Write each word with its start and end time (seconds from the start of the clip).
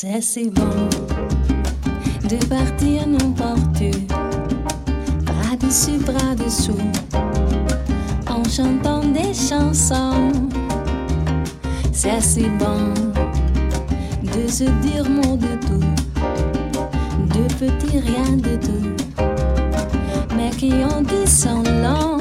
C'est 0.00 0.20
si 0.20 0.48
bon 0.48 0.88
de 2.30 2.36
partir 2.46 3.04
n'importe 3.04 3.80
où, 3.80 5.24
bras 5.24 5.56
dessus, 5.60 5.98
bras 5.98 6.36
dessous, 6.36 6.78
en 8.30 8.44
chantant 8.48 9.00
des 9.00 9.34
chansons. 9.34 10.30
C'est 11.90 12.20
si 12.20 12.44
bon 12.60 12.94
de 14.22 14.46
se 14.46 14.70
dire 14.82 15.10
mot 15.10 15.36
de 15.36 15.66
tout, 15.66 15.84
de 17.34 17.54
petits 17.54 17.98
rien 17.98 18.36
de 18.36 18.54
tout, 18.54 19.24
mais 20.36 20.50
qui 20.50 20.74
ont 20.74 21.02
dit 21.02 21.26
son 21.28 21.64
long 21.64 22.17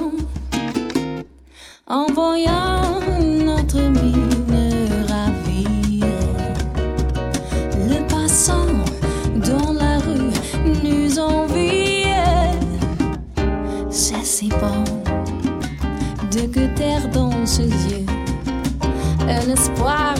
Um 17.47 17.69
Dieu. 17.69 18.05
Un 19.21 19.53
espoir 19.53 20.19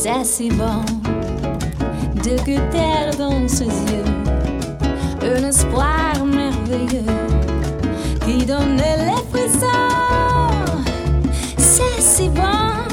C'est 0.00 0.24
si 0.24 0.48
bon 0.50 0.84
de 2.22 2.36
terre 2.70 3.10
dans 3.18 3.48
ses 3.48 3.64
yeux, 3.64 4.04
un 5.22 5.48
espoir 5.48 6.24
merveilleux 6.24 7.02
qui 8.24 8.46
donne 8.46 8.76
les 8.76 9.16
frissons. 9.32 9.66
C'est 11.56 12.00
si 12.00 12.28
bon, 12.28 12.86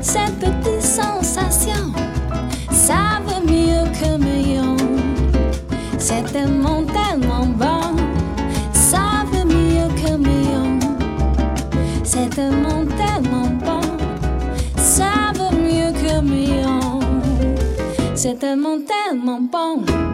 ces 0.00 0.30
petites 0.38 0.82
sensations 0.82 1.92
savent 2.70 3.42
mieux 3.44 3.84
que 3.98 4.16
meilleur. 4.22 4.76
C'est 5.98 6.22
tellement, 6.32 6.84
tellement 6.84 7.46
bon, 7.46 7.96
savent 8.72 9.46
mieux 9.46 9.88
que 10.00 10.16
meilleur. 10.16 10.78
C'est 12.04 12.30
tellement 12.30 12.81
C'est 18.22 18.38
tellement, 18.38 18.78
tellement 18.78 19.40
bon. 19.40 20.11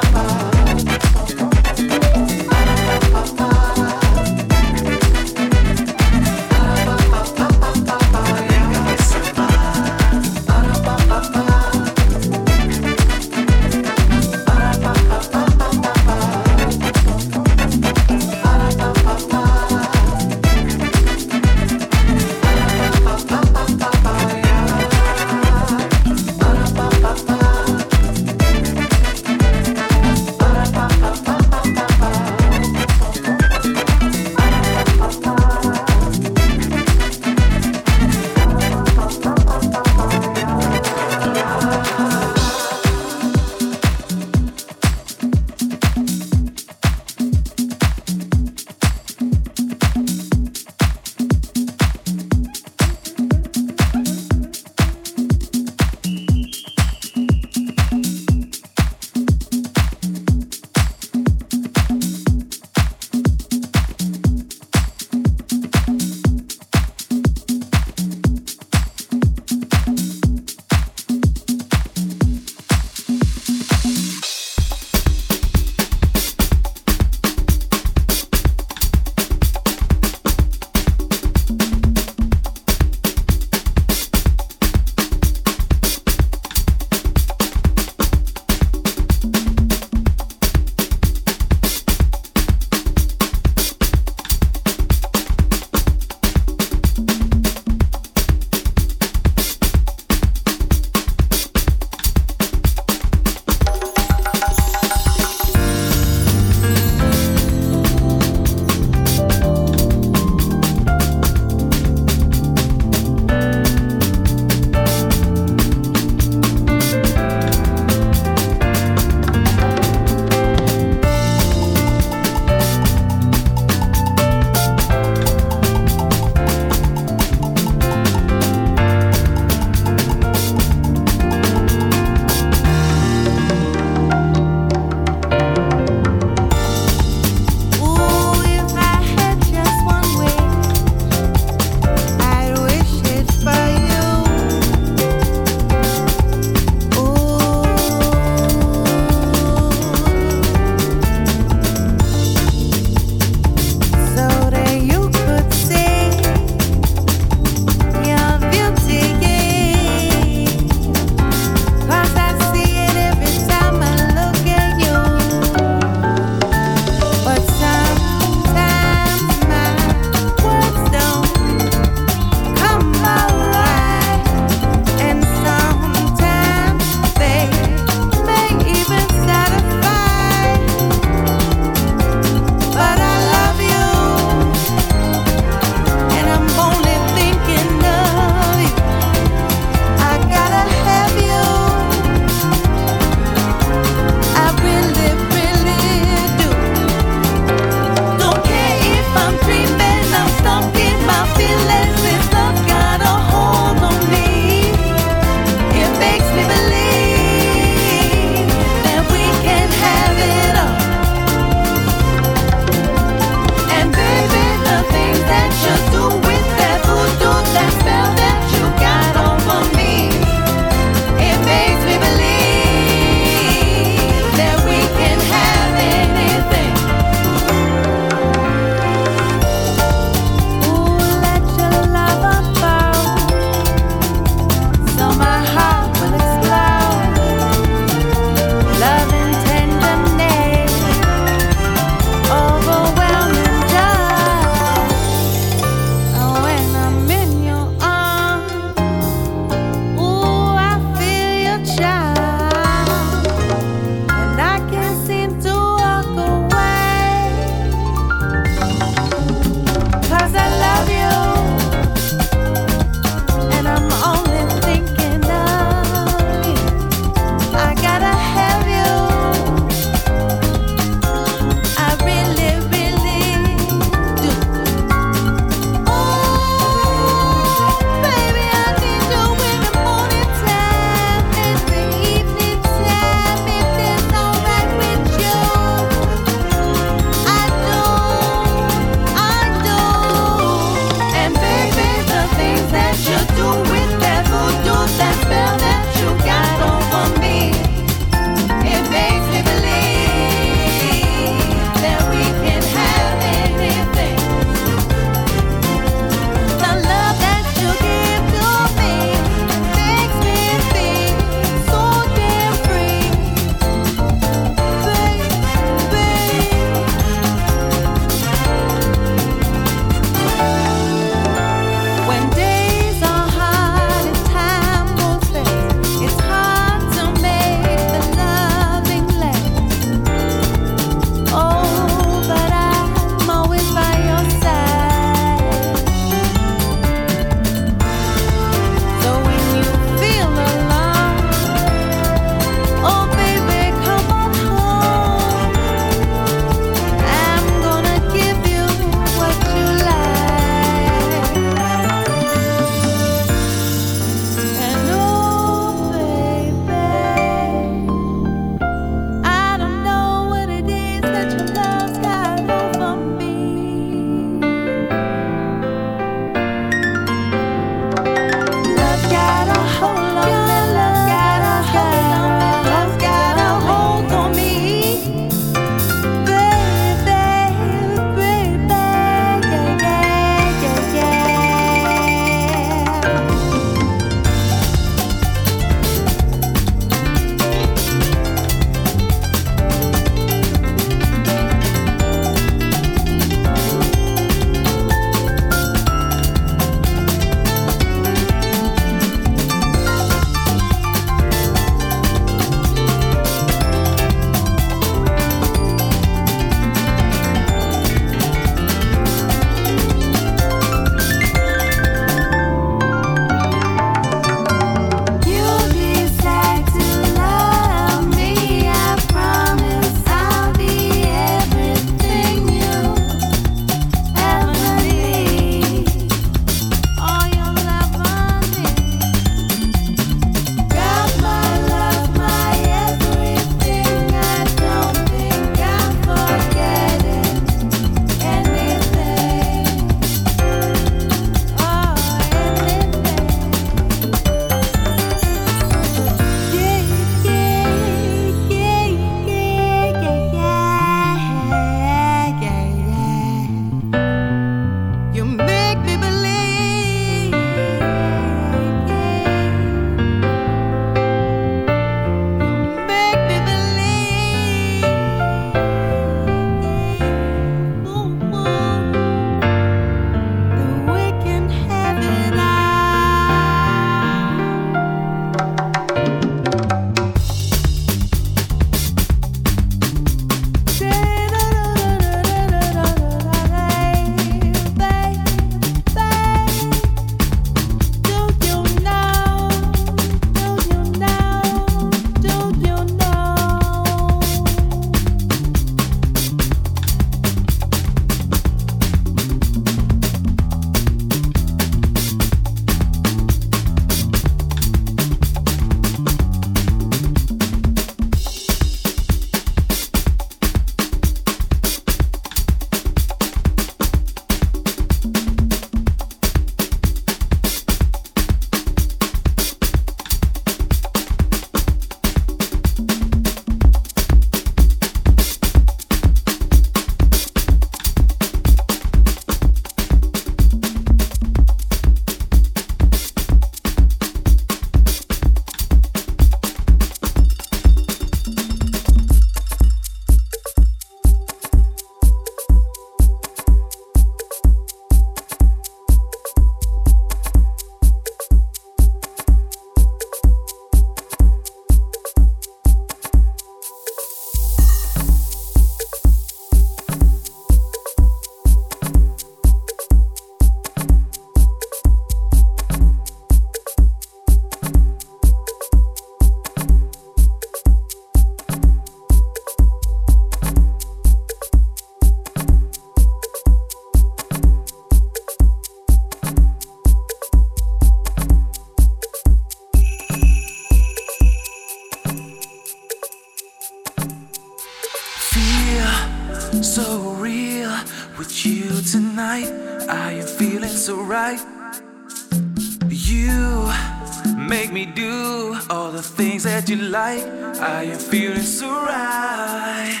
make 594.48 594.72
me 594.72 594.86
do 594.86 595.58
all 595.68 595.90
the 595.90 596.02
things 596.02 596.44
that 596.44 596.68
you 596.68 596.76
like. 596.76 597.22
I 597.60 597.84
am 597.84 597.98
feeling 597.98 598.40
so 598.40 598.68
right. 598.68 600.00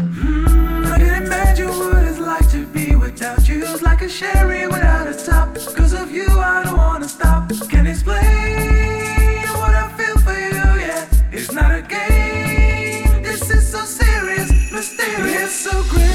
Mm, 0.00 0.86
I 0.86 0.98
can 0.98 1.22
imagine 1.24 1.68
what 1.68 2.02
it's 2.04 2.18
like 2.18 2.50
to 2.52 2.66
be 2.66 2.96
without 2.96 3.46
you. 3.46 3.62
It's 3.64 3.82
like 3.82 4.00
a 4.00 4.08
sherry 4.08 4.66
without 4.66 5.08
a 5.08 5.14
top. 5.14 5.54
Cause 5.76 5.92
of 5.92 6.10
you, 6.10 6.26
I 6.26 6.64
don't 6.64 6.76
wanna 6.76 7.08
stop. 7.08 7.50
Can 7.68 7.86
explain 7.86 9.46
what 9.60 9.74
I 9.74 9.92
feel 9.98 10.18
for 10.24 10.32
you, 10.32 10.66
yeah. 10.86 11.06
It's 11.30 11.52
not 11.52 11.70
a 11.72 11.82
game. 11.82 13.22
This 13.22 13.50
is 13.50 13.70
so 13.70 13.84
serious, 13.84 14.50
mysterious, 14.72 15.52
so 15.54 15.82
great. 15.90 16.11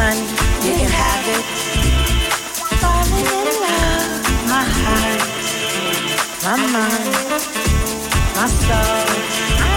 money, 0.00 0.26
you 0.64 0.72
can 0.80 0.92
have 1.02 1.24
it. 1.36 1.44
Falling 2.80 3.26
in 3.38 3.48
love, 3.64 4.22
my 4.52 4.64
heart, 4.80 5.20
my 6.46 6.56
mind, 6.74 7.42
my 8.36 8.46
soul. 8.64 9.04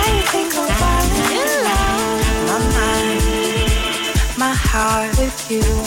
I 0.06 0.12
think 0.32 0.50
I'm 0.62 0.70
falling 0.80 1.30
in 1.42 1.50
love, 1.68 2.24
my 2.50 2.60
mind, 2.78 3.24
my 4.44 4.54
heart 4.70 5.12
with 5.20 5.40
you. 5.52 5.83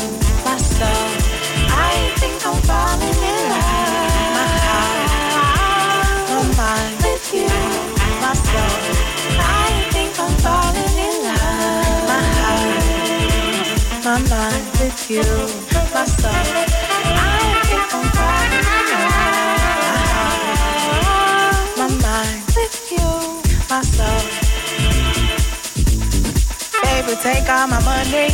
take 27.27 27.49
all 27.49 27.67
my 27.67 27.83
money. 27.85 28.29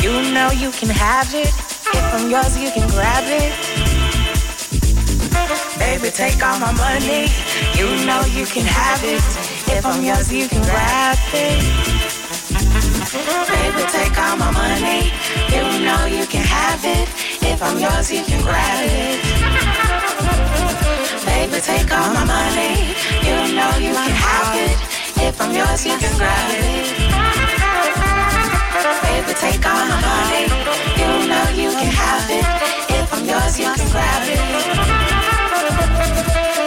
You 0.00 0.32
know 0.32 0.50
you 0.50 0.70
can 0.70 0.88
have 0.88 1.34
it. 1.34 1.52
If 1.96 2.14
I'm 2.14 2.30
yours, 2.30 2.56
you 2.58 2.70
can 2.70 2.88
grab 2.88 3.24
it. 3.26 3.52
Baby, 5.78 6.08
take 6.10 6.42
all 6.42 6.58
my 6.58 6.72
money. 6.72 7.28
You 7.78 7.88
know 8.06 8.22
you 8.36 8.46
can 8.46 8.64
have 8.64 9.02
it. 9.04 9.22
If 9.76 9.84
I'm 9.84 10.02
yours, 10.02 10.32
you 10.32 10.48
can 10.48 10.62
grab 10.62 11.18
it. 11.34 11.60
Baby, 13.52 13.82
take 13.92 14.18
all 14.18 14.36
my 14.36 14.50
money. 14.50 15.12
You 15.54 15.62
know 15.84 16.04
you 16.06 16.26
can 16.26 16.44
have 16.44 16.84
it. 16.84 17.08
If 17.42 17.62
I'm 17.62 17.78
yours, 17.78 18.10
you 18.12 18.22
can 18.24 18.42
grab 18.42 18.84
it. 18.84 19.18
Baby, 21.24 21.60
take 21.60 21.90
all 21.92 22.12
my 22.12 22.24
money. 22.24 22.94
You 23.26 23.36
know 23.56 23.72
you 23.78 23.92
can 23.92 24.16
have 24.26 24.54
it. 24.66 24.76
If 25.22 25.40
I'm 25.40 25.52
yours, 25.54 25.84
you 25.86 25.96
can 25.98 26.14
grab 26.18 26.50
it. 26.52 26.86
Baby, 29.04 29.32
take 29.34 29.64
all 29.66 29.84
my 29.88 29.98
money. 30.10 30.46
You 31.00 31.10
know 31.30 31.46
you 31.56 31.70
can 31.80 31.92
have 32.02 32.28
it. 32.30 32.46
If 32.98 33.12
I'm 33.14 33.24
yours, 33.24 33.58
you 33.58 33.72
can 33.74 33.88
grab 33.90 34.24
it. 34.34 34.40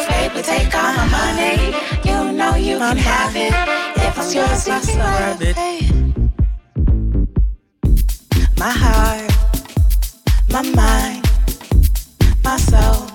Baby, 0.10 0.42
take 0.42 0.74
all 0.76 0.94
my 0.94 1.06
money. 1.18 1.76
You 2.04 2.32
know 2.34 2.56
you 2.56 2.78
can 2.78 2.98
have 2.98 3.36
it. 3.36 3.54
If 4.06 4.18
I'm 4.18 4.32
yours, 4.34 4.68
you 4.68 4.80
can 4.80 4.96
grab 4.98 5.42
it 5.42 6.01
my 8.62 8.70
heart, 8.70 9.32
my 10.52 10.62
mind, 10.62 11.26
my 12.44 12.58
soul. 12.58 13.11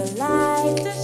Your 0.00 0.08
light 0.16 0.99